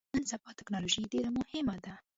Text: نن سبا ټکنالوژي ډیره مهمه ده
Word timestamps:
نن 0.13 0.23
سبا 0.31 0.49
ټکنالوژي 0.59 1.03
ډیره 1.13 1.29
مهمه 1.39 1.75
ده 1.83 1.93